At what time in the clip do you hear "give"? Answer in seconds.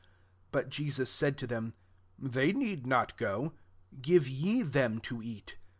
4.01-4.27